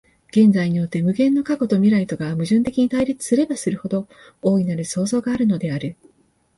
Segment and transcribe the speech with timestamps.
[0.31, 4.07] 現在において無限の過去と未来とが矛盾的に対立すればするほど、
[4.41, 5.95] 大なる創造があるのである。